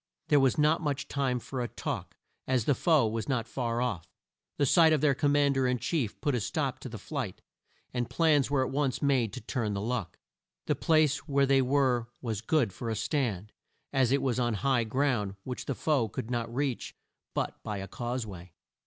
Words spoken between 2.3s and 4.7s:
as the foe were not far off. The